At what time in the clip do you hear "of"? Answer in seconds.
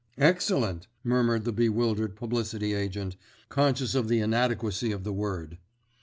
3.93-4.07, 4.91-5.03